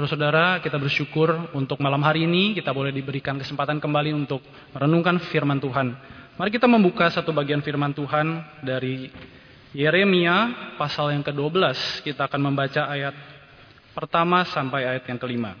[0.00, 4.40] Saudara-saudara, kita bersyukur untuk malam hari ini kita boleh diberikan kesempatan kembali untuk
[4.72, 5.92] merenungkan firman Tuhan.
[6.40, 9.12] Mari kita membuka satu bagian firman Tuhan dari
[9.76, 12.00] Yeremia pasal yang ke-12.
[12.00, 13.12] Kita akan membaca ayat
[13.92, 15.52] pertama sampai ayat yang kelima.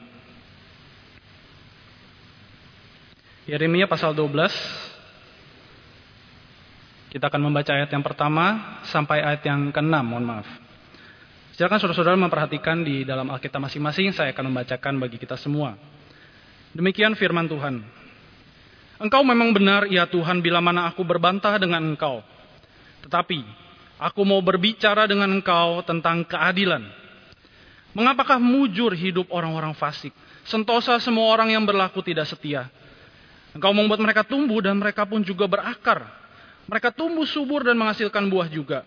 [3.44, 7.12] Yeremia pasal 12.
[7.12, 10.69] Kita akan membaca ayat yang pertama sampai ayat yang ke-6, mohon maaf.
[11.60, 15.76] Silakan saudara-saudara memperhatikan di dalam Alkitab masing-masing, saya akan membacakan bagi kita semua.
[16.72, 17.84] Demikian firman Tuhan.
[18.96, 22.24] Engkau memang benar, ya Tuhan, bila mana aku berbantah dengan engkau.
[23.04, 23.44] Tetapi,
[24.00, 26.80] aku mau berbicara dengan engkau tentang keadilan.
[27.92, 30.16] Mengapakah mujur hidup orang-orang fasik?
[30.48, 32.72] Sentosa semua orang yang berlaku tidak setia.
[33.52, 36.08] Engkau membuat mereka tumbuh dan mereka pun juga berakar.
[36.64, 38.80] Mereka tumbuh subur dan menghasilkan buah juga.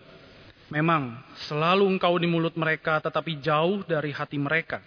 [0.74, 4.82] Memang selalu engkau di mulut mereka tetapi jauh dari hati mereka.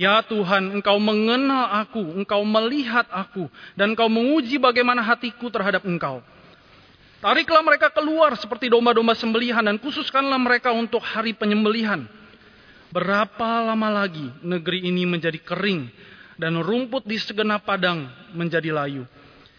[0.00, 3.46] Ya Tuhan, engkau mengenal aku, engkau melihat aku,
[3.76, 6.24] dan engkau menguji bagaimana hatiku terhadap engkau.
[7.20, 12.08] Tariklah mereka keluar seperti domba-domba sembelihan dan khususkanlah mereka untuk hari penyembelihan.
[12.88, 15.92] Berapa lama lagi negeri ini menjadi kering
[16.40, 19.04] dan rumput di segenap padang menjadi layu.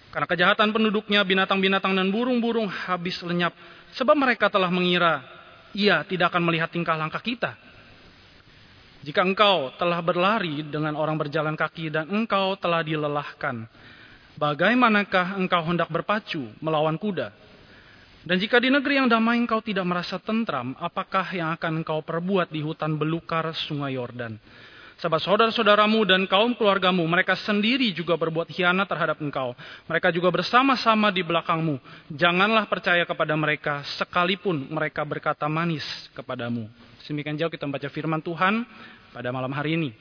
[0.09, 3.51] Karena kejahatan penduduknya, binatang-binatang dan burung-burung habis lenyap
[3.95, 5.23] Sebab mereka telah mengira
[5.75, 7.59] ia tidak akan melihat tingkah langkah kita.
[9.05, 13.69] Jika engkau telah berlari dengan orang berjalan kaki dan engkau telah dilelahkan,
[14.39, 17.29] bagaimanakah engkau hendak berpacu melawan kuda?
[18.25, 22.49] Dan jika di negeri yang damai engkau tidak merasa tentram, apakah yang akan engkau perbuat
[22.49, 24.41] di hutan belukar sungai Yordan?
[24.95, 29.51] Sebab saudara-saudaramu dan kaum keluargamu, mereka sendiri juga berbuat hianat terhadap engkau.
[29.91, 31.83] Mereka juga bersama-sama di belakangmu.
[32.15, 35.83] Janganlah percaya kepada mereka, sekalipun mereka berkata manis
[36.15, 36.71] kepadamu.
[37.03, 38.63] Semikian jauh kita membaca firman Tuhan
[39.11, 39.91] pada malam hari ini.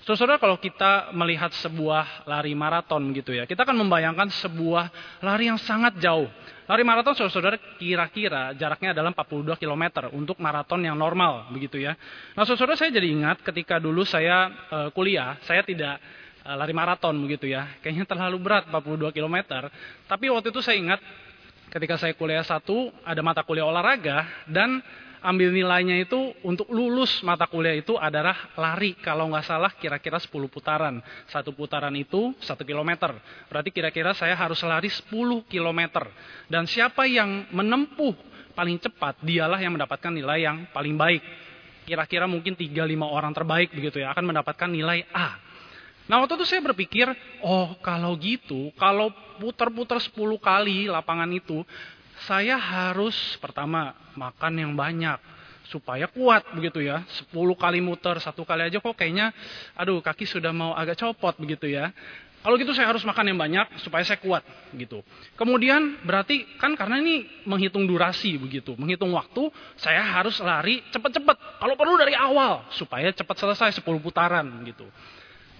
[0.00, 4.88] Saudara, kalau kita melihat sebuah lari maraton gitu ya, kita akan membayangkan sebuah
[5.20, 6.24] lari yang sangat jauh.
[6.64, 11.98] Lari maraton saudara-saudara kira-kira jaraknya adalah 42 km untuk maraton yang normal begitu ya.
[12.32, 15.98] Nah saudara saya jadi ingat ketika dulu saya uh, kuliah, saya tidak
[16.46, 17.74] uh, lari maraton begitu ya.
[17.82, 19.36] Kayaknya terlalu berat 42 km.
[20.06, 21.00] Tapi waktu itu saya ingat
[21.74, 24.80] ketika saya kuliah satu ada mata kuliah olahraga dan
[25.20, 30.32] ambil nilainya itu untuk lulus mata kuliah itu adalah lari kalau nggak salah kira-kira 10
[30.48, 31.00] putaran.
[31.28, 33.12] Satu putaran itu satu kilometer.
[33.52, 35.08] Berarti kira-kira saya harus lari 10
[35.48, 36.08] kilometer.
[36.48, 38.16] Dan siapa yang menempuh
[38.56, 41.22] paling cepat dialah yang mendapatkan nilai yang paling baik.
[41.84, 42.70] Kira-kira mungkin 3-5
[43.04, 45.40] orang terbaik begitu ya akan mendapatkan nilai A.
[46.10, 47.06] Nah waktu itu saya berpikir,
[47.46, 50.10] oh kalau gitu, kalau putar-putar 10
[50.42, 51.62] kali lapangan itu,
[52.28, 55.16] saya harus pertama makan yang banyak
[55.70, 57.06] supaya kuat begitu ya.
[57.30, 59.30] 10 kali muter satu kali aja kok kayaknya
[59.78, 61.94] aduh kaki sudah mau agak copot begitu ya.
[62.40, 64.40] Kalau gitu saya harus makan yang banyak supaya saya kuat
[64.72, 65.04] gitu.
[65.36, 71.60] Kemudian berarti kan karena ini menghitung durasi begitu, menghitung waktu, saya harus lari cepat-cepat.
[71.60, 74.88] Kalau perlu dari awal supaya cepat selesai 10 putaran gitu.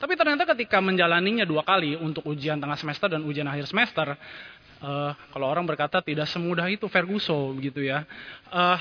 [0.01, 4.17] Tapi ternyata ketika menjalaninya dua kali untuk ujian tengah semester dan ujian akhir semester,
[4.83, 8.05] uh, kalau orang berkata tidak semudah itu Ferguson begitu ya.
[8.51, 8.81] Uh,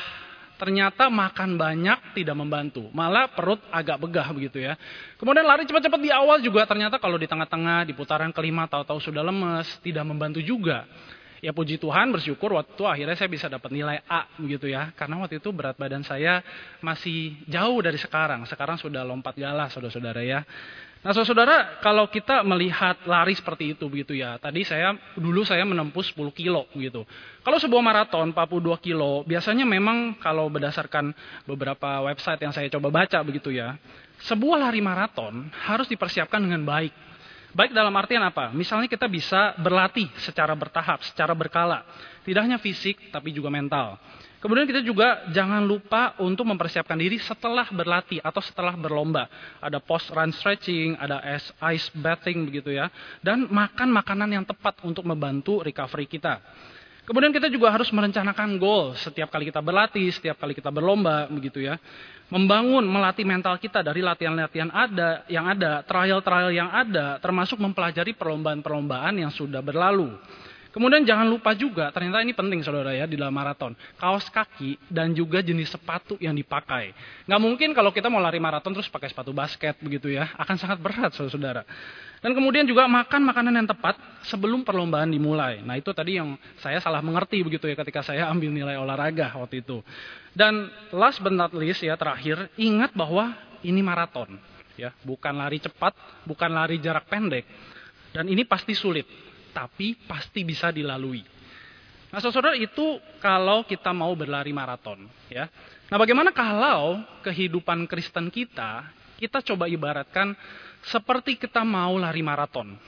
[0.59, 4.75] ternyata makan banyak tidak membantu, malah perut agak begah begitu ya.
[5.15, 9.23] Kemudian lari cepat-cepat di awal juga ternyata kalau di tengah-tengah di putaran kelima tahu-tahu sudah
[9.23, 10.83] lemes, tidak membantu juga.
[11.39, 14.91] Ya puji Tuhan bersyukur waktu akhirnya saya bisa dapat nilai A begitu ya.
[14.95, 16.43] Karena waktu itu berat badan saya
[16.83, 18.43] masih jauh dari sekarang.
[18.47, 20.43] Sekarang sudah lompat galah saudara-saudara ya.
[20.99, 24.35] Nah, saudara, kalau kita melihat lari seperti itu begitu ya.
[24.35, 27.07] Tadi saya dulu saya menempuh 10 kilo begitu.
[27.39, 31.15] Kalau sebuah maraton 42 kilo, biasanya memang kalau berdasarkan
[31.47, 33.79] beberapa website yang saya coba baca begitu ya,
[34.27, 36.91] sebuah lari maraton harus dipersiapkan dengan baik.
[37.49, 38.53] Baik dalam artian apa?
[38.53, 41.81] Misalnya kita bisa berlatih secara bertahap, secara berkala.
[42.21, 43.97] Tidak hanya fisik, tapi juga mental.
[44.39, 49.27] Kemudian kita juga jangan lupa untuk mempersiapkan diri setelah berlatih atau setelah berlomba.
[49.59, 51.19] Ada post run stretching, ada
[51.73, 52.87] ice bathing begitu ya.
[53.19, 56.39] Dan makan makanan yang tepat untuk membantu recovery kita.
[57.09, 61.57] Kemudian kita juga harus merencanakan goal setiap kali kita berlatih, setiap kali kita berlomba begitu
[61.57, 61.81] ya.
[62.29, 69.25] Membangun, melatih mental kita dari latihan-latihan ada yang ada, trial-trial yang ada, termasuk mempelajari perlombaan-perlombaan
[69.25, 70.13] yang sudah berlalu.
[70.69, 73.73] Kemudian jangan lupa juga, ternyata ini penting saudara ya di dalam maraton.
[73.97, 76.93] Kaos kaki dan juga jenis sepatu yang dipakai.
[77.25, 80.29] Nggak mungkin kalau kita mau lari maraton terus pakai sepatu basket begitu ya.
[80.37, 81.65] Akan sangat berat saudara-saudara.
[82.21, 83.97] Dan kemudian juga makan makanan yang tepat
[84.29, 85.65] sebelum perlombaan dimulai.
[85.65, 89.65] Nah itu tadi yang saya salah mengerti begitu ya ketika saya ambil nilai olahraga waktu
[89.65, 89.81] itu.
[90.37, 93.33] Dan last but not least ya terakhir, ingat bahwa
[93.65, 94.37] ini maraton.
[94.79, 95.91] ya, bukan lari cepat,
[96.23, 97.43] bukan lari jarak pendek.
[98.15, 99.03] Dan ini pasti sulit,
[99.51, 101.21] tapi pasti bisa dilalui.
[102.09, 105.45] Nah, saudara itu kalau kita mau berlari maraton, ya.
[105.93, 110.31] Nah, bagaimana kalau kehidupan Kristen kita kita coba ibaratkan
[110.87, 112.79] seperti kita mau lari maraton.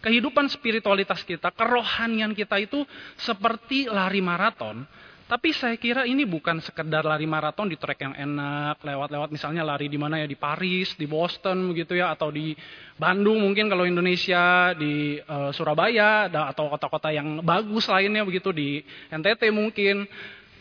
[0.00, 2.86] Kehidupan spiritualitas kita, kerohanian kita itu
[3.20, 4.86] seperti lari maraton
[5.30, 9.86] tapi saya kira ini bukan sekedar lari maraton di trek yang enak, lewat-lewat misalnya lari
[9.86, 12.50] di mana ya di Paris, di Boston begitu ya, atau di
[12.98, 18.82] Bandung mungkin kalau Indonesia, di uh, Surabaya, atau kota-kota yang bagus lainnya begitu di
[19.14, 20.02] NTT mungkin.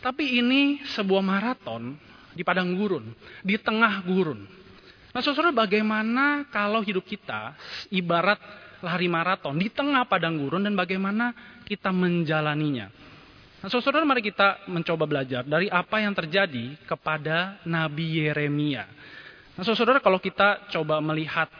[0.06, 1.98] Tapi ini sebuah maraton
[2.38, 3.10] di padang gurun,
[3.42, 4.45] di tengah gurun.
[5.10, 7.57] Nah, saudara, bagaimana kalau hidup kita
[7.89, 8.38] ibarat
[8.86, 11.33] lari maraton di tengah padang gurun dan bagaimana
[11.65, 13.08] kita menjalaninya?
[13.59, 18.88] Nah, saudara, mari kita mencoba belajar dari apa yang terjadi kepada Nabi Yeremia.
[19.59, 21.51] Nah, saudara, kalau kita coba melihat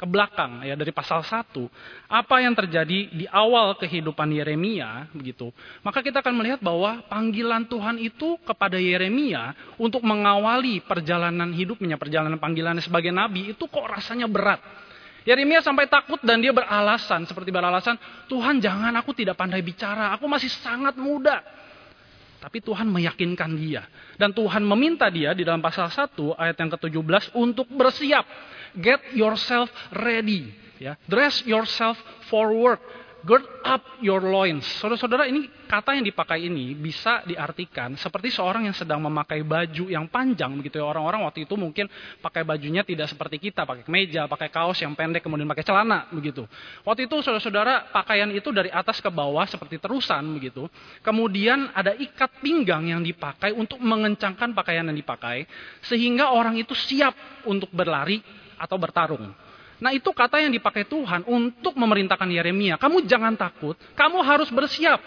[0.00, 1.50] ke belakang ya dari pasal 1,
[2.08, 5.52] apa yang terjadi di awal kehidupan Yeremia begitu.
[5.84, 12.40] Maka kita akan melihat bahwa panggilan Tuhan itu kepada Yeremia untuk mengawali perjalanan hidupnya, perjalanan
[12.40, 14.62] panggilannya sebagai nabi itu kok rasanya berat.
[15.28, 17.96] Yeremia sampai takut dan dia beralasan, seperti beralasan,
[18.26, 21.44] Tuhan jangan aku tidak pandai bicara, aku masih sangat muda.
[22.40, 23.84] Tapi Tuhan meyakinkan dia.
[24.16, 28.24] Dan Tuhan meminta dia di dalam pasal 1 ayat yang ke-17 untuk bersiap.
[28.80, 30.48] Get yourself ready.
[30.80, 30.96] Ya.
[31.04, 32.00] Dress yourself
[32.32, 32.80] for work
[33.24, 34.64] gird up your loins.
[34.80, 40.08] Saudara-saudara, ini kata yang dipakai ini bisa diartikan seperti seorang yang sedang memakai baju yang
[40.08, 40.86] panjang begitu ya.
[40.88, 41.86] Orang-orang waktu itu mungkin
[42.24, 46.48] pakai bajunya tidak seperti kita, pakai kemeja, pakai kaos yang pendek kemudian pakai celana begitu.
[46.82, 50.66] Waktu itu saudara-saudara, pakaian itu dari atas ke bawah seperti terusan begitu.
[51.04, 55.44] Kemudian ada ikat pinggang yang dipakai untuk mengencangkan pakaian yang dipakai
[55.84, 57.12] sehingga orang itu siap
[57.44, 58.24] untuk berlari
[58.56, 59.49] atau bertarung.
[59.80, 62.76] Nah itu kata yang dipakai Tuhan untuk memerintahkan Yeremia.
[62.76, 65.00] Kamu jangan takut, kamu harus bersiap.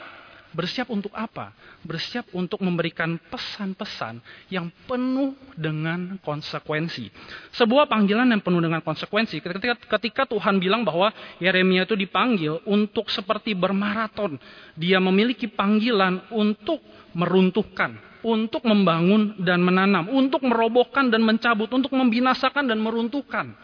[0.54, 1.50] Bersiap untuk apa?
[1.82, 4.22] Bersiap untuk memberikan pesan-pesan
[4.54, 7.10] yang penuh dengan konsekuensi.
[7.58, 9.42] Sebuah panggilan yang penuh dengan konsekuensi.
[9.42, 11.10] Ketika, ketika Tuhan bilang bahwa
[11.42, 14.38] Yeremia itu dipanggil untuk seperti bermaraton.
[14.78, 16.86] Dia memiliki panggilan untuk
[17.18, 23.58] meruntuhkan, untuk membangun dan menanam, untuk merobohkan dan mencabut, untuk membinasakan dan meruntuhkan.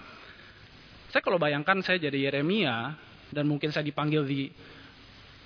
[1.09, 2.93] Saya kalau bayangkan saya jadi Yeremia
[3.33, 4.49] dan mungkin saya dipanggil di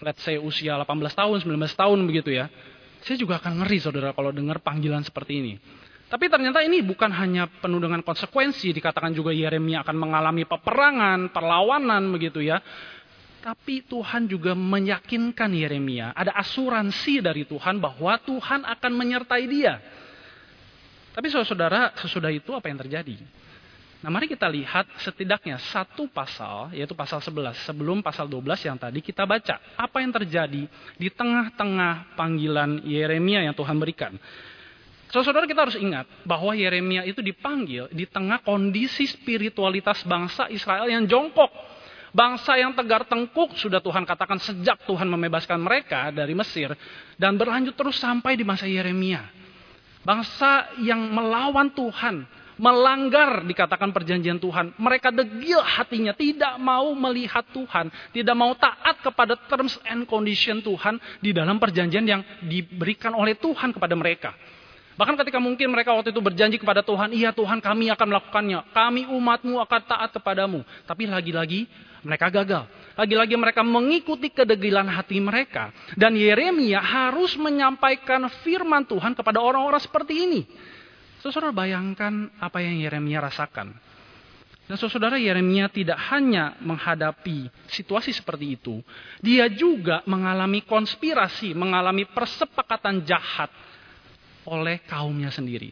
[0.04, 2.52] let's say usia 18 tahun, 19 tahun begitu ya.
[3.04, 5.54] Saya juga akan ngeri saudara kalau dengar panggilan seperti ini.
[6.08, 12.06] Tapi ternyata ini bukan hanya penuh dengan konsekuensi, dikatakan juga Yeremia akan mengalami peperangan, perlawanan
[12.14, 12.62] begitu ya.
[13.44, 19.84] Tapi Tuhan juga meyakinkan Yeremia, ada asuransi dari Tuhan bahwa Tuhan akan menyertai dia.
[21.12, 23.20] Tapi saudara, sesudah itu apa yang terjadi?
[24.04, 29.00] Nah mari kita lihat setidaknya satu pasal, yaitu pasal 11, sebelum pasal 12 yang tadi
[29.00, 29.64] kita baca.
[29.80, 30.68] Apa yang terjadi
[31.00, 34.20] di tengah-tengah panggilan Yeremia yang Tuhan berikan.
[35.08, 41.08] Saudara kita harus ingat bahwa Yeremia itu dipanggil di tengah kondisi spiritualitas bangsa Israel yang
[41.08, 41.54] jongkok.
[42.12, 46.76] Bangsa yang tegar tengkuk sudah Tuhan katakan sejak Tuhan membebaskan mereka dari Mesir.
[47.16, 49.22] Dan berlanjut terus sampai di masa Yeremia.
[50.04, 52.28] Bangsa yang melawan Tuhan,
[52.58, 54.76] melanggar dikatakan perjanjian Tuhan.
[54.78, 60.98] Mereka degil hatinya, tidak mau melihat Tuhan, tidak mau taat kepada terms and condition Tuhan
[61.20, 64.32] di dalam perjanjian yang diberikan oleh Tuhan kepada mereka.
[64.94, 69.10] Bahkan ketika mungkin mereka waktu itu berjanji kepada Tuhan, iya Tuhan kami akan melakukannya, kami
[69.10, 70.62] umatmu akan taat kepadamu.
[70.86, 71.66] Tapi lagi-lagi
[72.06, 72.70] mereka gagal.
[72.94, 75.74] Lagi-lagi mereka mengikuti kedegilan hati mereka.
[75.98, 80.42] Dan Yeremia harus menyampaikan firman Tuhan kepada orang-orang seperti ini.
[81.24, 83.72] Saudara bayangkan apa yang Yeremia rasakan.
[84.64, 88.80] Dan saudara Yeremia tidak hanya menghadapi situasi seperti itu,
[89.20, 93.52] dia juga mengalami konspirasi, mengalami persepakatan jahat
[94.48, 95.72] oleh kaumnya sendiri.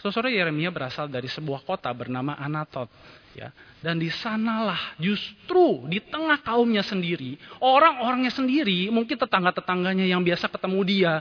[0.00, 2.88] Saudara Yeremia berasal dari sebuah kota bernama Anatot,
[3.32, 3.48] ya.
[3.80, 10.80] Dan di sanalah justru di tengah kaumnya sendiri, orang-orangnya sendiri, mungkin tetangga-tetangganya yang biasa ketemu
[10.84, 11.12] dia,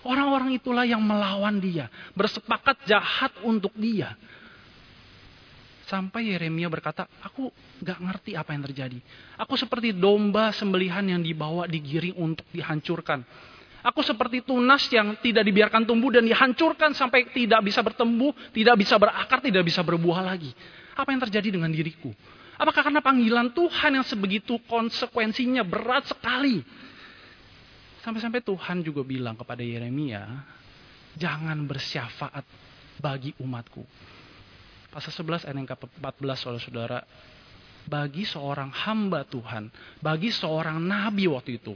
[0.00, 4.16] Orang-orang itulah yang melawan dia, bersepakat jahat untuk dia.
[5.84, 7.50] Sampai Yeremia berkata, aku
[7.82, 8.98] gak ngerti apa yang terjadi.
[9.36, 13.26] Aku seperti domba sembelihan yang dibawa digiring untuk dihancurkan.
[13.80, 19.00] Aku seperti tunas yang tidak dibiarkan tumbuh dan dihancurkan sampai tidak bisa bertumbuh, tidak bisa
[19.00, 20.52] berakar, tidak bisa berbuah lagi.
[20.94, 22.12] Apa yang terjadi dengan diriku?
[22.60, 26.60] Apakah karena panggilan Tuhan yang sebegitu konsekuensinya berat sekali?
[28.00, 30.24] Sampai-sampai Tuhan juga bilang kepada Yeremia,
[31.20, 32.44] jangan bersyafaat
[32.96, 33.84] bagi umatku.
[34.88, 37.00] Pasal 11 ayat yang ke-14 saudara-saudara.
[37.80, 39.72] Bagi seorang hamba Tuhan,
[40.04, 41.74] bagi seorang nabi waktu itu,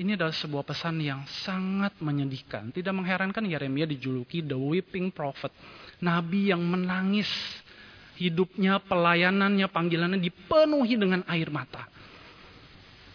[0.00, 2.72] ini adalah sebuah pesan yang sangat menyedihkan.
[2.72, 5.52] Tidak mengherankan Yeremia dijuluki the weeping prophet.
[6.00, 7.28] Nabi yang menangis.
[8.20, 11.88] Hidupnya, pelayanannya, panggilannya dipenuhi dengan air mata.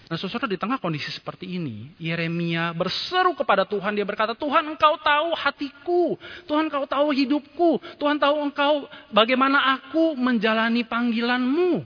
[0.05, 5.01] Nah saudara di tengah kondisi seperti ini, Yeremia berseru kepada Tuhan, dia berkata, Tuhan engkau
[5.01, 6.13] tahu hatiku,
[6.45, 11.81] Tuhan engkau tahu hidupku, Tuhan tahu engkau bagaimana aku menjalani panggilanmu.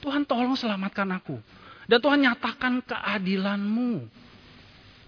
[0.00, 1.36] Tuhan tolong selamatkan aku.
[1.84, 4.08] Dan Tuhan nyatakan keadilanmu.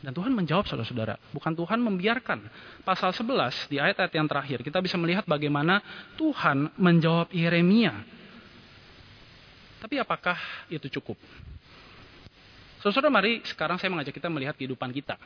[0.04, 2.44] Dan Tuhan menjawab saudara-saudara, bukan Tuhan membiarkan.
[2.84, 5.80] Pasal 11 di ayat-ayat yang terakhir, kita bisa melihat bagaimana
[6.20, 8.04] Tuhan menjawab Yeremia.
[9.80, 10.36] Tapi apakah
[10.68, 11.16] itu cukup?
[12.84, 15.16] Saudara, mari sekarang saya mengajak kita melihat kehidupan kita.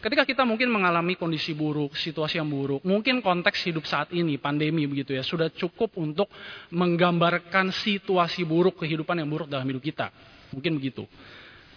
[0.00, 4.88] Ketika kita mungkin mengalami kondisi buruk, situasi yang buruk, mungkin konteks hidup saat ini, pandemi
[4.88, 6.24] begitu ya, sudah cukup untuk
[6.72, 10.08] menggambarkan situasi buruk, kehidupan yang buruk dalam hidup kita.
[10.56, 11.04] Mungkin begitu.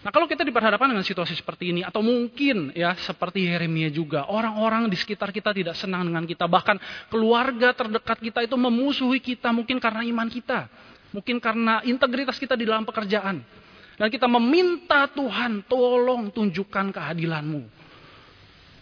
[0.08, 4.88] Nah kalau kita diperhadapkan dengan situasi seperti ini, atau mungkin ya seperti Yeremia juga, orang-orang
[4.88, 6.80] di sekitar kita tidak senang dengan kita, bahkan
[7.12, 10.72] keluarga terdekat kita itu memusuhi kita mungkin karena iman kita,
[11.12, 13.63] mungkin karena integritas kita di dalam pekerjaan,
[14.04, 17.64] dan kita meminta Tuhan, tolong tunjukkan keadilanmu.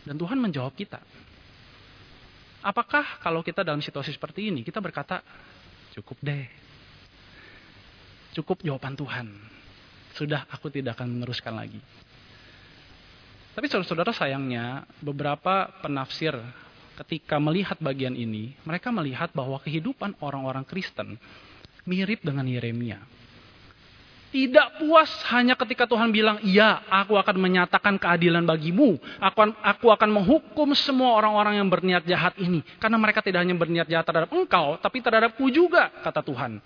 [0.01, 0.97] Dan Tuhan menjawab kita.
[2.65, 5.21] Apakah kalau kita dalam situasi seperti ini, kita berkata,
[5.93, 6.49] cukup deh.
[8.33, 9.29] Cukup jawaban Tuhan.
[10.17, 11.77] Sudah, aku tidak akan meneruskan lagi.
[13.53, 16.33] Tapi saudara-saudara sayangnya, beberapa penafsir
[16.97, 21.21] ketika melihat bagian ini, mereka melihat bahwa kehidupan orang-orang Kristen
[21.85, 23.20] mirip dengan Yeremia
[24.31, 28.95] tidak puas hanya ketika Tuhan bilang, iya aku akan menyatakan keadilan bagimu.
[29.19, 32.63] Aku, aku akan menghukum semua orang-orang yang berniat jahat ini.
[32.79, 36.63] Karena mereka tidak hanya berniat jahat terhadap engkau, tapi terhadapku juga, kata Tuhan.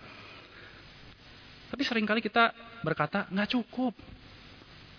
[1.74, 2.53] Tapi sering kali kita
[2.86, 3.98] berkata, nggak cukup.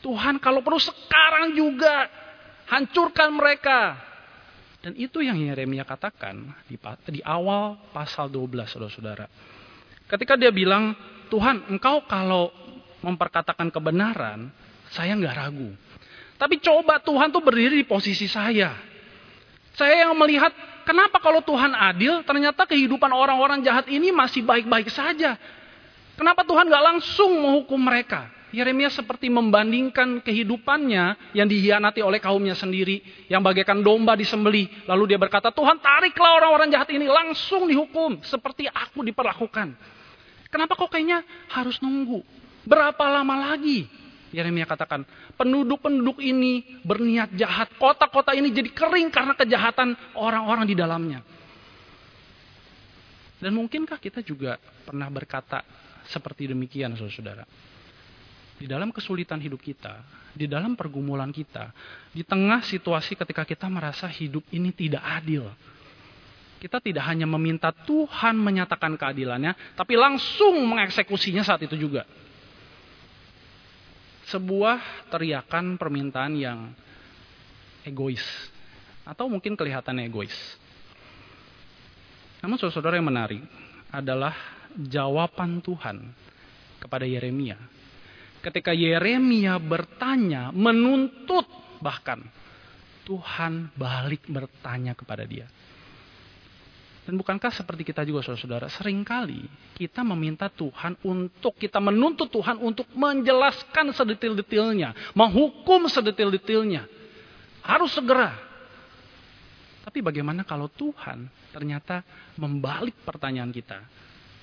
[0.02, 2.10] Tuhan kalau perlu sekarang juga,
[2.66, 3.94] hancurkan mereka.
[4.82, 6.74] Dan itu yang Yeremia katakan di,
[7.14, 9.26] di awal pasal 12, saudara-saudara.
[10.10, 10.94] Ketika dia bilang,
[11.26, 12.50] Tuhan, engkau kalau
[13.02, 14.50] memperkatakan kebenaran,
[14.90, 15.70] saya nggak ragu.
[16.36, 18.76] Tapi coba Tuhan tuh berdiri di posisi saya.
[19.76, 20.52] Saya yang melihat
[20.88, 25.36] kenapa kalau Tuhan adil, ternyata kehidupan orang-orang jahat ini masih baik-baik saja.
[26.16, 28.32] Kenapa Tuhan nggak langsung menghukum mereka?
[28.56, 34.70] Yeremia seperti membandingkan kehidupannya yang dihianati oleh kaumnya sendiri, yang bagaikan domba disembeli.
[34.88, 39.95] Lalu dia berkata, Tuhan tariklah orang-orang jahat ini langsung dihukum seperti aku diperlakukan.
[40.56, 41.20] Kenapa kok kayaknya
[41.52, 42.24] harus nunggu?
[42.64, 43.84] Berapa lama lagi?
[44.32, 45.04] Yeremia katakan,
[45.36, 47.76] penduduk-penduduk ini berniat jahat.
[47.76, 51.20] Kota-kota ini jadi kering karena kejahatan orang-orang di dalamnya.
[53.36, 54.56] Dan mungkinkah kita juga
[54.88, 55.60] pernah berkata
[56.08, 57.44] seperti demikian, saudara-saudara?
[58.56, 60.00] Di dalam kesulitan hidup kita,
[60.32, 61.68] di dalam pergumulan kita,
[62.16, 65.52] di tengah situasi ketika kita merasa hidup ini tidak adil,
[66.56, 72.08] kita tidak hanya meminta Tuhan menyatakan keadilannya, tapi langsung mengeksekusinya saat itu juga.
[74.26, 76.74] Sebuah teriakan permintaan yang
[77.86, 78.24] egois,
[79.06, 80.34] atau mungkin kelihatan egois.
[82.42, 83.42] Namun saudara-saudara yang menarik
[83.94, 84.34] adalah
[84.74, 86.10] jawaban Tuhan
[86.82, 87.56] kepada Yeremia.
[88.42, 91.46] Ketika Yeremia bertanya, menuntut
[91.78, 92.22] bahkan,
[93.06, 95.46] Tuhan balik bertanya kepada dia.
[97.06, 99.46] Dan bukankah seperti kita juga saudara-saudara, sering kali
[99.78, 106.82] kita meminta Tuhan untuk, kita menuntut Tuhan untuk menjelaskan sedetil-detilnya, menghukum sedetil-detilnya.
[107.62, 108.34] Harus segera.
[109.86, 112.02] Tapi bagaimana kalau Tuhan ternyata
[112.34, 113.78] membalik pertanyaan kita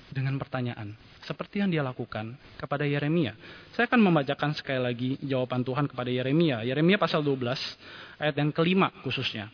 [0.08, 3.36] dengan pertanyaan seperti yang dia lakukan kepada Yeremia.
[3.76, 6.64] Saya akan membacakan sekali lagi jawaban Tuhan kepada Yeremia.
[6.64, 9.52] Yeremia pasal 12 ayat yang kelima khususnya.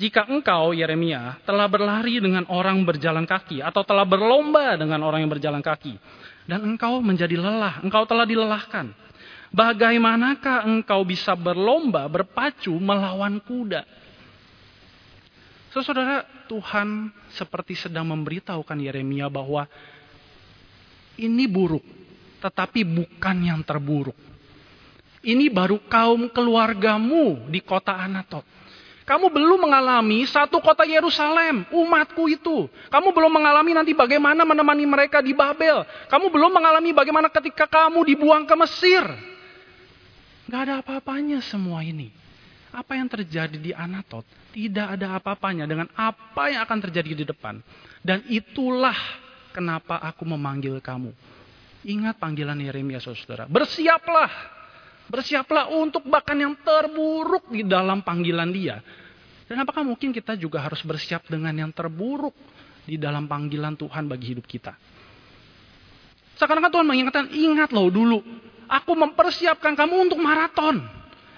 [0.00, 5.28] Jika engkau, Yeremia, telah berlari dengan orang berjalan kaki, atau telah berlomba dengan orang yang
[5.28, 6.00] berjalan kaki,
[6.48, 8.96] dan engkau menjadi lelah, engkau telah dilelahkan.
[9.52, 13.84] Bagaimanakah engkau bisa berlomba, berpacu melawan kuda?
[15.68, 19.68] Saudara, Tuhan seperti sedang memberitahukan Yeremia bahwa
[21.20, 21.84] ini buruk,
[22.40, 24.16] tetapi bukan yang terburuk.
[25.20, 28.48] Ini baru kaum keluargamu di kota Anatot
[29.10, 32.70] kamu belum mengalami satu kota Yerusalem, umatku itu.
[32.94, 35.82] Kamu belum mengalami nanti bagaimana menemani mereka di Babel.
[36.06, 39.02] Kamu belum mengalami bagaimana ketika kamu dibuang ke Mesir.
[40.46, 42.22] Gak ada apa-apanya semua ini.
[42.70, 44.22] apa yang terjadi di Anatot
[44.54, 47.58] tidak ada apa-apanya dengan apa yang akan terjadi di depan.
[47.98, 48.94] Dan itulah
[49.50, 51.10] kenapa aku memanggil kamu.
[51.82, 53.50] Ingat panggilan Yeremia saudara.
[53.50, 54.59] Bersiaplah.
[55.10, 58.78] Bersiaplah untuk bahkan yang terburuk di dalam panggilan dia.
[59.50, 62.32] Dan apakah mungkin kita juga harus bersiap dengan yang terburuk
[62.86, 64.78] di dalam panggilan Tuhan bagi hidup kita?
[66.38, 68.22] Sekarang Tuhan mengingatkan, ingat loh dulu.
[68.70, 70.78] Aku mempersiapkan kamu untuk maraton.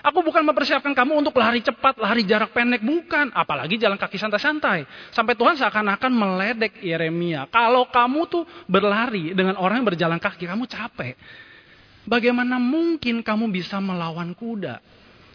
[0.02, 3.32] Aku bukan mempersiapkan kamu untuk lari cepat, lari jarak pendek, bukan.
[3.32, 4.84] Apalagi jalan kaki santai-santai.
[5.14, 7.48] Sampai Tuhan seakan-akan meledek Yeremia.
[7.48, 11.16] Kalau kamu tuh berlari dengan orang yang berjalan kaki, kamu capek.
[12.02, 14.82] Bagaimana mungkin kamu bisa melawan kuda?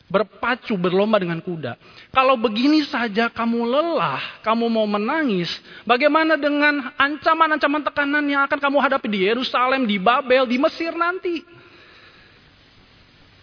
[0.08, 1.76] Berpacu, berlomba dengan kuda.
[2.16, 5.52] Kalau begini saja kamu lelah, kamu mau menangis,
[5.84, 11.44] bagaimana dengan ancaman-ancaman tekanan yang akan kamu hadapi di Yerusalem, di Babel, di Mesir nanti?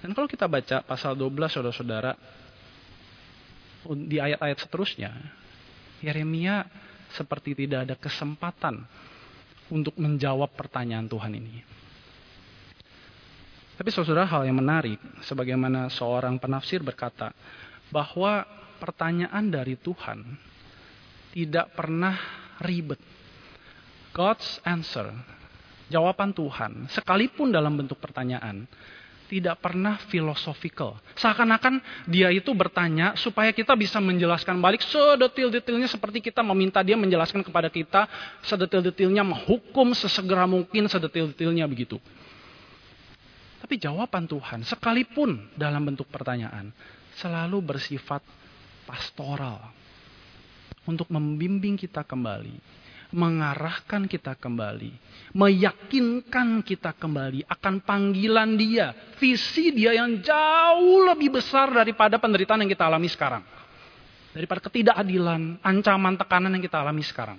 [0.00, 2.12] Dan kalau kita baca pasal 12 saudara-saudara,
[4.09, 5.12] di ayat-ayat seterusnya,
[6.00, 6.64] Yeremia
[7.12, 8.85] seperti tidak ada kesempatan
[9.69, 11.74] untuk menjawab pertanyaan Tuhan ini.
[13.75, 17.35] Tapi saudara hal yang menarik, sebagaimana seorang penafsir berkata,
[17.90, 18.47] bahwa
[18.78, 20.23] pertanyaan dari Tuhan
[21.35, 22.14] tidak pernah
[22.62, 23.02] ribet.
[24.14, 25.11] God's answer,
[25.90, 28.62] jawaban Tuhan, sekalipun dalam bentuk pertanyaan,
[29.26, 31.00] tidak pernah filosofikal.
[31.19, 37.43] Seakan-akan dia itu bertanya supaya kita bisa menjelaskan balik sedetil-detilnya seperti kita meminta dia menjelaskan
[37.43, 38.07] kepada kita
[38.47, 41.99] sedetil-detilnya menghukum sesegera mungkin sedetil-detilnya begitu.
[43.64, 46.68] Tapi jawaban Tuhan sekalipun dalam bentuk pertanyaan
[47.16, 48.21] selalu bersifat
[48.85, 49.73] pastoral
[50.85, 54.90] untuk membimbing kita kembali mengarahkan kita kembali,
[55.38, 58.90] meyakinkan kita kembali akan panggilan Dia,
[59.23, 63.47] visi Dia yang jauh lebih besar daripada penderitaan yang kita alami sekarang.
[64.35, 67.38] Daripada ketidakadilan, ancaman, tekanan yang kita alami sekarang.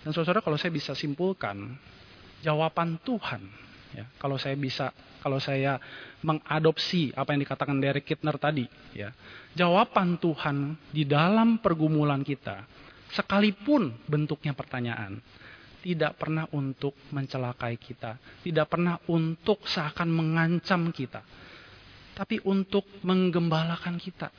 [0.00, 1.76] Dan saudara kalau saya bisa simpulkan,
[2.44, 3.42] jawaban Tuhan,
[3.96, 5.80] ya, kalau saya bisa, kalau saya
[6.20, 9.12] mengadopsi apa yang dikatakan Derek Kittner tadi, ya,
[9.56, 12.66] jawaban Tuhan di dalam pergumulan kita
[13.12, 15.22] sekalipun bentuknya pertanyaan,
[15.86, 21.22] tidak pernah untuk mencelakai kita, tidak pernah untuk seakan mengancam kita,
[22.18, 24.34] tapi untuk menggembalakan kita,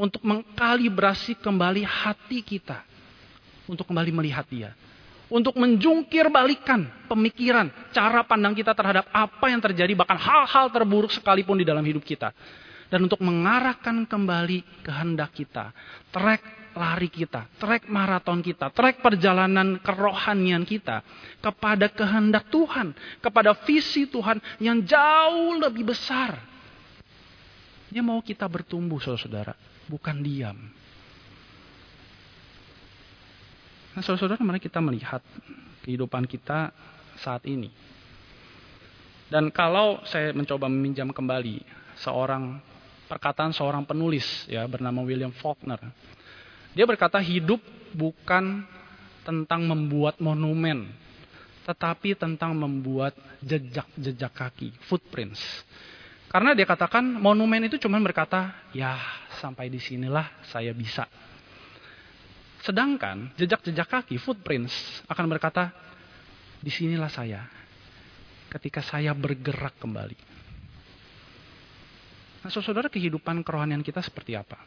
[0.00, 2.80] untuk mengkalibrasi kembali hati kita,
[3.68, 4.72] untuk kembali melihat Dia,
[5.32, 11.56] untuk menjungkir balikan pemikiran, cara pandang kita terhadap apa yang terjadi, bahkan hal-hal terburuk sekalipun
[11.56, 12.36] di dalam hidup kita,
[12.92, 15.72] dan untuk mengarahkan kembali kehendak kita,
[16.12, 21.00] track lari kita, trek maraton kita, trek perjalanan kerohanian kita
[21.40, 22.92] kepada kehendak Tuhan,
[23.24, 26.36] kepada visi Tuhan yang jauh lebih besar.
[27.88, 29.56] Dia mau kita bertumbuh, saudara-saudara,
[29.88, 30.81] bukan diam.
[33.92, 35.20] Nah, saudara-saudara, mari kita melihat
[35.84, 36.72] kehidupan kita
[37.20, 37.68] saat ini.
[39.28, 41.64] Dan kalau saya mencoba meminjam kembali
[42.00, 42.60] seorang
[43.08, 45.80] perkataan seorang penulis ya bernama William Faulkner
[46.72, 47.60] dia berkata hidup
[47.92, 48.64] bukan
[49.22, 50.88] tentang membuat monumen,
[51.68, 53.12] tetapi tentang membuat
[53.44, 55.40] jejak-jejak kaki, footprints.
[56.32, 58.96] Karena dia katakan monumen itu cuma berkata, ya
[59.36, 61.04] sampai di sinilah saya bisa.
[62.62, 65.74] Sedangkan jejak-jejak kaki, footprints, akan berkata,
[66.62, 67.42] di sinilah saya.
[68.46, 70.18] Ketika saya bergerak kembali.
[72.42, 74.58] Nah, saudara kehidupan kerohanian kita seperti apa?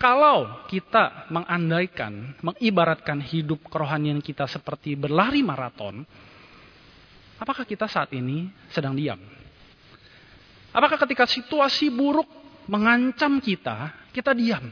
[0.00, 6.04] Kalau kita mengandaikan, mengibaratkan hidup kerohanian kita seperti berlari maraton,
[7.36, 9.20] apakah kita saat ini sedang diam?
[10.72, 12.28] Apakah ketika situasi buruk
[12.68, 14.64] mengancam kita, kita diam?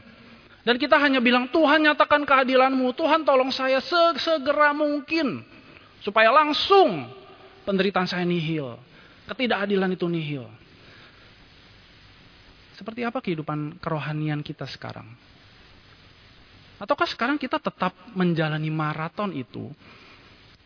[0.69, 5.41] Dan kita hanya bilang, Tuhan nyatakan keadilanmu, Tuhan tolong saya segera mungkin.
[6.05, 7.09] Supaya langsung
[7.65, 8.77] penderitaan saya nihil.
[9.25, 10.45] Ketidakadilan itu nihil.
[12.77, 15.09] Seperti apa kehidupan kerohanian kita sekarang?
[16.77, 19.73] Ataukah sekarang kita tetap menjalani maraton itu,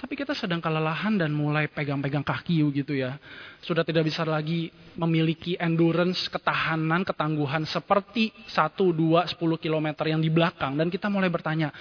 [0.04, 3.16] tapi kita sedang kelelahan dan mulai pegang-pegang kaki gitu ya.
[3.64, 4.68] Sudah tidak bisa lagi
[5.00, 10.76] memiliki endurance, ketahanan, ketangguhan seperti 1, 2, 10 km yang di belakang.
[10.76, 11.72] Dan kita mulai bertanya,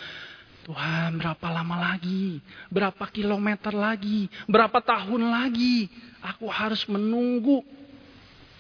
[0.63, 2.39] Tuhan berapa lama lagi?
[2.71, 4.31] Berapa kilometer lagi?
[4.47, 5.91] Berapa tahun lagi?
[6.23, 7.67] Aku harus menunggu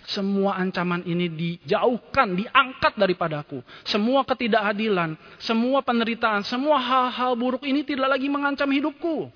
[0.06, 3.62] semua ancaman ini dijauhkan, diangkat daripadaku.
[3.86, 9.30] Semua ketidakadilan, semua penderitaan, semua hal-hal buruk ini tidak lagi mengancam hidupku.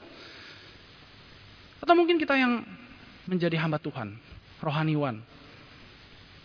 [1.79, 2.67] Atau mungkin kita yang
[3.31, 4.19] menjadi hamba Tuhan,
[4.59, 5.23] rohaniwan.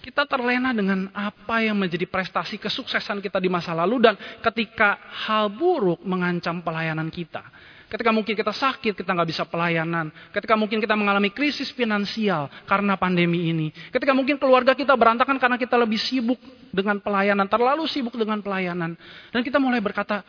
[0.01, 4.97] Kita terlena dengan apa yang menjadi prestasi kesuksesan kita di masa lalu dan ketika
[5.29, 7.45] hal buruk mengancam pelayanan kita.
[7.91, 10.15] Ketika mungkin kita sakit, kita nggak bisa pelayanan.
[10.31, 13.67] Ketika mungkin kita mengalami krisis finansial karena pandemi ini.
[13.91, 16.39] Ketika mungkin keluarga kita berantakan karena kita lebih sibuk
[16.71, 18.95] dengan pelayanan, terlalu sibuk dengan pelayanan.
[19.35, 20.23] Dan kita mulai berkata,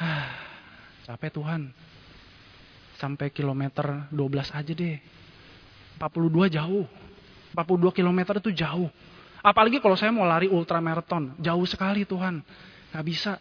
[0.00, 0.32] ah,
[1.04, 1.68] capek Tuhan.
[2.96, 4.96] Sampai kilometer 12 aja deh.
[6.00, 6.88] 42 jauh.
[7.52, 8.88] 42 km itu jauh.
[9.42, 12.40] Apalagi kalau saya mau lari ultramarathon, jauh sekali Tuhan.
[12.92, 13.36] Gak bisa.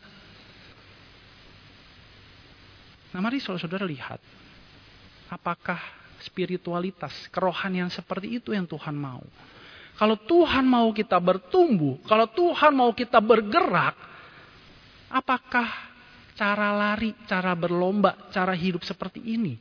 [3.12, 4.20] Nah mari saudara-saudara lihat.
[5.32, 5.80] Apakah
[6.24, 9.24] spiritualitas, kerohanian seperti itu yang Tuhan mau.
[9.96, 13.94] Kalau Tuhan mau kita bertumbuh, kalau Tuhan mau kita bergerak,
[15.12, 15.68] apakah
[16.34, 19.60] cara lari, cara berlomba, cara hidup seperti ini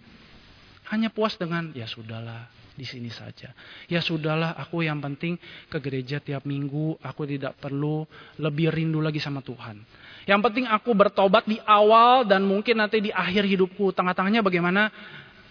[0.90, 3.52] hanya puas dengan ya sudahlah, di sini saja.
[3.92, 5.36] Ya sudahlah, aku yang penting
[5.68, 8.08] ke gereja tiap minggu, aku tidak perlu
[8.40, 9.84] lebih rindu lagi sama Tuhan.
[10.24, 13.92] Yang penting aku bertobat di awal dan mungkin nanti di akhir hidupku.
[13.92, 14.88] Tengah-tengahnya bagaimana?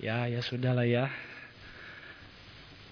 [0.01, 1.05] Ya, ya sudahlah ya.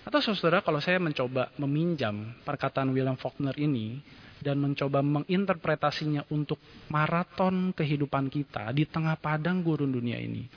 [0.08, 4.00] Atau saudara, kalau saya mencoba meminjam perkataan William Faulkner ini
[4.39, 10.47] dan mencoba menginterpretasinya untuk maraton kehidupan kita di tengah padang gurun dunia ini.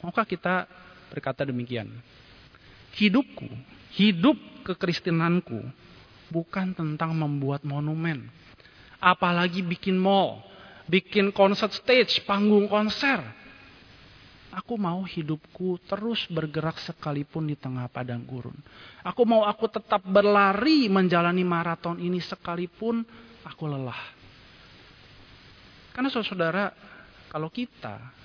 [0.00, 0.64] Maukah kita
[1.12, 1.92] berkata demikian?
[2.96, 3.46] Hidupku,
[3.94, 5.62] hidup kekristenanku
[6.30, 8.30] bukan tentang membuat monumen.
[9.02, 10.44] Apalagi bikin mall,
[10.86, 13.18] bikin concert stage, panggung konser.
[14.50, 18.56] Aku mau hidupku terus bergerak sekalipun di tengah padang gurun.
[19.06, 23.06] Aku mau aku tetap berlari menjalani maraton ini sekalipun
[23.46, 24.18] aku lelah.
[25.94, 26.74] Karena saudara,
[27.30, 28.19] kalau kita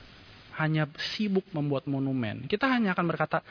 [0.59, 3.43] hanya sibuk membuat monumen, kita hanya akan berkata,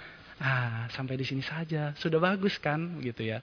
[0.42, 3.38] Ah, sampai di sini saja, sudah bagus kan, gitu ya.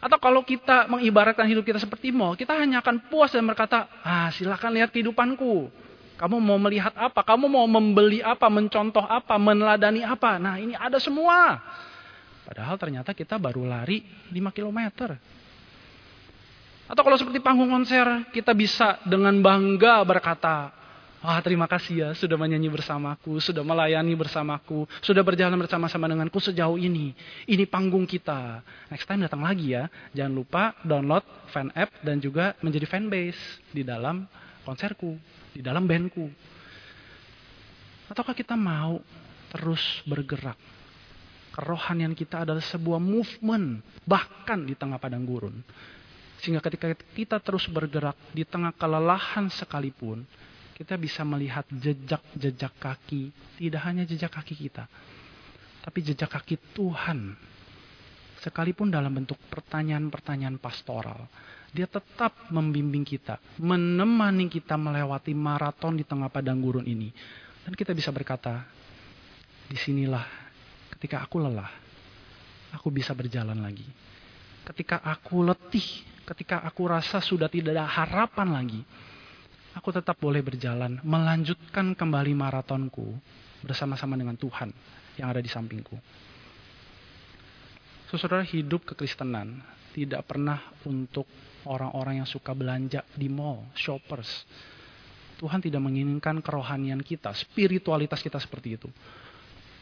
[0.00, 4.28] Atau kalau kita mengibaratkan hidup kita seperti mall, kita hanya akan puas dan berkata, ah
[4.32, 5.72] silakan lihat kehidupanku.
[6.16, 7.20] Kamu mau melihat apa?
[7.20, 8.48] Kamu mau membeli apa?
[8.48, 9.36] Mencontoh apa?
[9.36, 10.40] Meneladani apa?
[10.40, 11.60] Nah ini ada semua.
[12.46, 14.80] Padahal ternyata kita baru lari 5 km.
[16.86, 20.70] Atau kalau seperti panggung konser, kita bisa dengan bangga berkata,
[21.26, 26.78] Wah terima kasih ya sudah menyanyi bersamaku, sudah melayani bersamaku, sudah berjalan bersama-sama denganku sejauh
[26.78, 27.18] ini.
[27.50, 28.62] Ini panggung kita.
[28.86, 29.90] Next time datang lagi ya.
[30.14, 34.22] Jangan lupa download fan app dan juga menjadi fanbase di dalam
[34.62, 35.18] konserku,
[35.50, 36.30] di dalam bandku.
[38.06, 39.02] Ataukah kita mau
[39.50, 40.54] terus bergerak?
[41.58, 45.58] Kerohanian kita adalah sebuah movement, bahkan di tengah padang gurun.
[46.38, 50.22] Sehingga ketika kita terus bergerak di tengah kelelahan sekalipun,
[50.76, 54.84] kita bisa melihat jejak-jejak kaki, tidak hanya jejak kaki kita,
[55.80, 57.32] tapi jejak kaki Tuhan.
[58.44, 61.24] Sekalipun dalam bentuk pertanyaan-pertanyaan pastoral,
[61.72, 67.08] dia tetap membimbing kita, menemani kita melewati maraton di tengah padang gurun ini.
[67.64, 68.68] Dan kita bisa berkata,
[69.66, 70.22] di sinilah
[70.92, 71.72] ketika aku lelah,
[72.76, 73.88] aku bisa berjalan lagi.
[74.68, 78.80] Ketika aku letih, ketika aku rasa sudah tidak ada harapan lagi,
[79.76, 83.12] aku tetap boleh berjalan, melanjutkan kembali maratonku
[83.60, 84.72] bersama-sama dengan Tuhan
[85.20, 86.00] yang ada di sampingku.
[88.08, 89.60] Saudara hidup kekristenan
[89.92, 91.28] tidak pernah untuk
[91.68, 94.48] orang-orang yang suka belanja di mall, shoppers.
[95.36, 98.88] Tuhan tidak menginginkan kerohanian kita, spiritualitas kita seperti itu.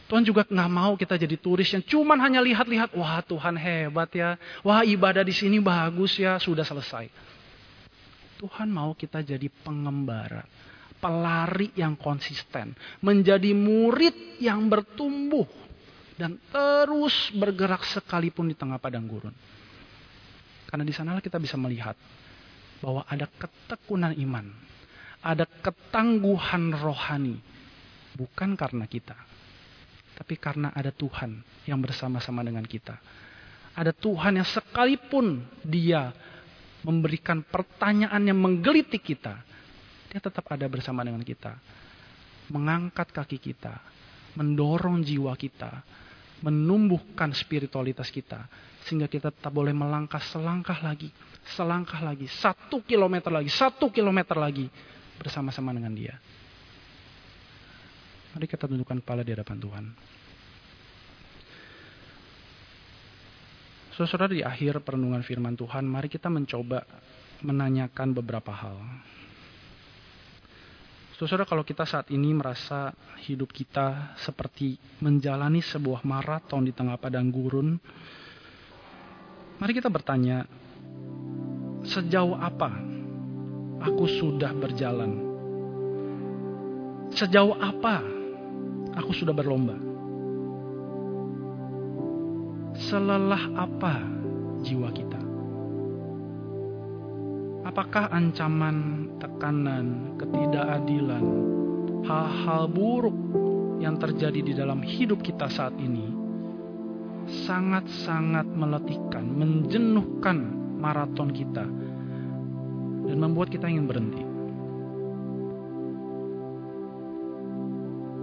[0.05, 4.35] Tuhan juga nggak mau kita jadi turis yang cuman hanya lihat-lihat, wah Tuhan hebat ya,
[4.61, 7.07] wah ibadah di sini bagus ya, sudah selesai.
[8.35, 10.43] Tuhan mau kita jadi pengembara,
[10.99, 15.47] pelari yang konsisten, menjadi murid yang bertumbuh
[16.15, 19.35] dan terus bergerak sekalipun di tengah padang gurun.
[20.67, 21.95] Karena di sanalah kita bisa melihat
[22.83, 24.51] bahwa ada ketekunan iman,
[25.23, 27.39] ada ketangguhan rohani,
[28.15, 29.15] bukan karena kita,
[30.15, 32.99] tapi karena ada Tuhan yang bersama-sama dengan kita.
[33.75, 36.15] Ada Tuhan yang sekalipun Dia
[36.85, 39.41] memberikan pertanyaan yang menggelitik kita,
[40.13, 41.57] dia tetap ada bersama dengan kita.
[42.53, 43.81] Mengangkat kaki kita,
[44.37, 45.81] mendorong jiwa kita,
[46.45, 48.45] menumbuhkan spiritualitas kita.
[48.85, 51.09] Sehingga kita tetap boleh melangkah selangkah lagi,
[51.57, 54.69] selangkah lagi, satu kilometer lagi, satu kilometer lagi
[55.17, 56.13] bersama-sama dengan dia.
[58.37, 59.85] Mari kita tundukkan kepala di hadapan Tuhan.
[63.95, 66.83] Saudara di akhir perenungan firman Tuhan, mari kita mencoba
[67.39, 68.75] menanyakan beberapa hal.
[71.15, 72.91] Saudara, kalau kita saat ini merasa
[73.23, 77.79] hidup kita seperti menjalani sebuah maraton di tengah padang gurun,
[79.55, 80.43] Mari kita bertanya,
[81.87, 82.75] sejauh apa
[83.79, 85.15] aku sudah berjalan?
[87.15, 88.03] Sejauh apa
[88.99, 89.84] aku sudah berlomba?
[92.75, 94.03] Selelah apa
[94.59, 95.21] jiwa kita?
[97.65, 101.25] Apakah ancaman, tekanan, ketidakadilan,
[102.03, 103.15] hal-hal buruk
[103.79, 106.11] yang terjadi di dalam hidup kita saat ini
[107.47, 110.37] sangat-sangat meletihkan, menjenuhkan
[110.77, 111.65] maraton kita,
[113.07, 114.23] dan membuat kita ingin berhenti.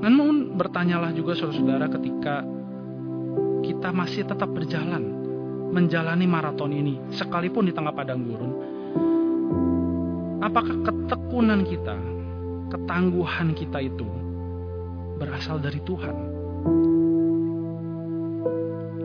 [0.03, 2.43] Namun bertanyalah juga saudara-saudara ketika
[3.63, 5.23] kita masih tetap berjalan
[5.73, 8.53] menjalani maraton ini sekalipun di tengah padang gurun.
[10.45, 11.97] Apakah ketekunan kita,
[12.69, 14.05] ketangguhan kita itu
[15.17, 16.17] berasal dari Tuhan?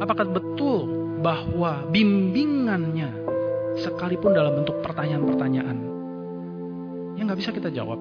[0.03, 0.91] Apakah betul
[1.23, 3.09] bahwa bimbingannya
[3.79, 5.77] sekalipun dalam bentuk pertanyaan-pertanyaan
[7.15, 7.97] yang nggak bisa kita jawab?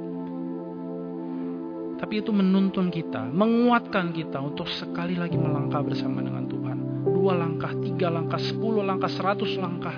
[1.97, 6.45] Tapi itu menuntun kita, menguatkan kita untuk sekali lagi melangkah bersama dengan.
[7.07, 9.95] Dua langkah, tiga langkah, sepuluh langkah, seratus langkah,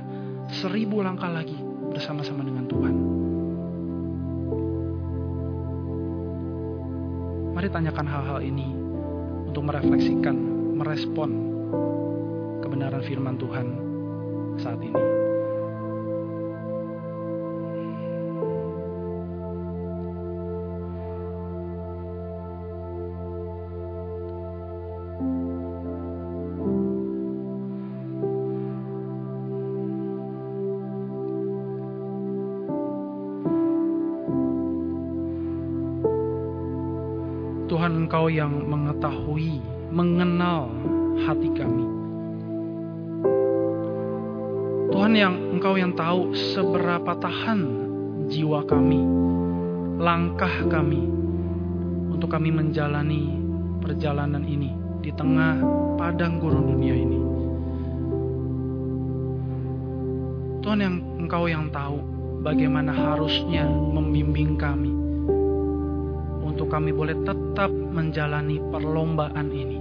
[0.48, 1.56] seribu langkah lagi
[1.88, 2.94] bersama-sama dengan Tuhan.
[7.58, 8.68] Mari tanyakan hal-hal ini
[9.50, 10.36] untuk merefleksikan,
[10.78, 11.30] merespon
[12.62, 13.66] kebenaran firman Tuhan
[14.62, 15.17] saat ini.
[38.28, 39.56] Engkau yang mengetahui,
[39.88, 40.68] mengenal
[41.24, 41.86] hati kami.
[44.92, 47.60] Tuhan yang Engkau yang tahu seberapa tahan
[48.28, 49.00] jiwa kami,
[49.96, 51.08] langkah kami
[52.12, 53.32] untuk kami menjalani
[53.80, 55.64] perjalanan ini di tengah
[55.96, 57.20] padang gurun dunia ini.
[60.60, 61.96] Tuhan yang Engkau yang tahu
[62.44, 64.97] bagaimana harusnya membimbing kami
[66.68, 69.80] kami boleh tetap menjalani perlombaan ini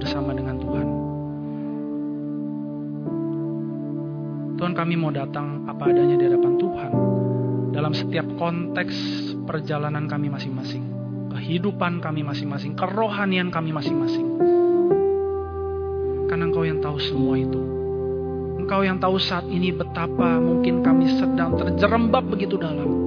[0.00, 0.86] bersama dengan Tuhan.
[4.56, 6.92] Tuhan kami mau datang apa adanya di hadapan Tuhan
[7.76, 8.96] dalam setiap konteks
[9.44, 10.84] perjalanan kami masing-masing,
[11.36, 14.26] kehidupan kami masing-masing, kerohanian kami masing-masing.
[16.26, 17.60] Karena Engkau yang tahu semua itu.
[18.56, 23.05] Engkau yang tahu saat ini betapa mungkin kami sedang terjerembab begitu dalam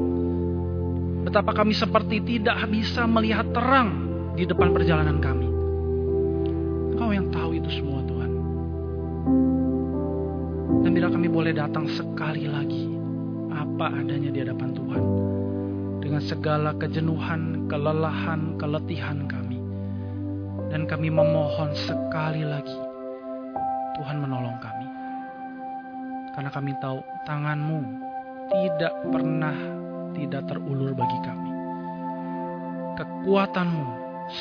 [1.30, 5.46] Betapa kami seperti tidak bisa melihat terang di depan perjalanan kami.
[6.98, 8.32] Kau yang tahu itu semua Tuhan.
[10.82, 12.90] Dan bila kami boleh datang sekali lagi,
[13.54, 15.04] apa adanya di hadapan Tuhan.
[16.02, 19.62] Dengan segala kejenuhan, kelelahan, keletihan kami.
[20.74, 22.80] Dan kami memohon sekali lagi,
[24.02, 24.88] Tuhan menolong kami.
[26.34, 27.80] Karena kami tahu tanganmu
[28.50, 29.80] tidak pernah
[30.20, 31.52] tidak terulur bagi kami.
[33.00, 33.88] Kekuatanmu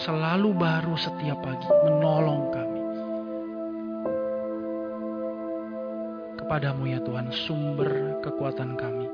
[0.02, 2.82] selalu baru setiap pagi menolong kami.
[6.42, 9.06] Kepadamu ya Tuhan sumber kekuatan kami.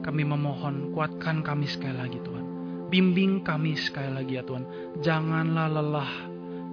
[0.00, 2.46] Kami memohon kuatkan kami sekali lagi Tuhan.
[2.86, 4.64] Bimbing kami sekali lagi ya Tuhan.
[5.02, 6.12] Janganlah lelah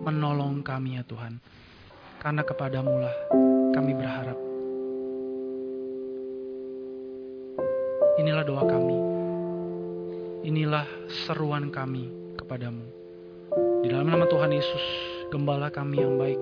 [0.05, 1.41] menolong kami ya Tuhan.
[2.21, 3.15] Karena kepadamu lah
[3.73, 4.52] kami berharap.
[8.13, 8.97] Inilah doa kami.
[10.45, 10.85] Inilah
[11.25, 12.85] seruan kami kepadamu.
[13.81, 14.83] Di dalam nama Tuhan Yesus,
[15.33, 16.37] gembala kami yang baik,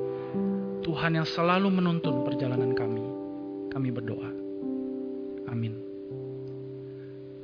[0.84, 3.06] Tuhan yang selalu menuntun perjalanan kami,
[3.72, 4.32] kami berdoa.
[5.48, 5.80] Amin.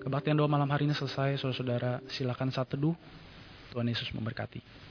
[0.03, 2.95] Kebaktian doa malam hari ini selesai, saudara-saudara silakan saat teduh.
[3.71, 4.86] Tuhan Yesus memberkati.